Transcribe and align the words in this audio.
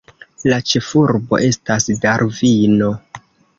La 0.51 0.57
ĉefurbo 0.69 1.41
estas 1.49 1.87
Darvino. 2.07 2.93